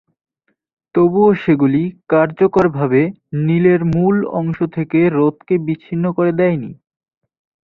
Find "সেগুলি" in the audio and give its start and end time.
1.43-1.81